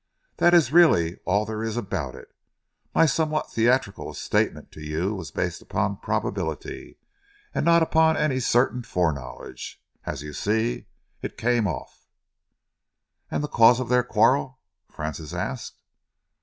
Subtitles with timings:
[0.37, 2.33] That is really all there is about it.
[2.95, 6.97] My somewhat theatrical statement to you was based upon probability,
[7.53, 9.79] and not upon any certain foreknowledge.
[10.03, 10.87] As you see,
[11.21, 12.07] it came off."
[13.29, 14.57] "And the cause of their quarrel?"
[14.89, 15.79] Francis asked.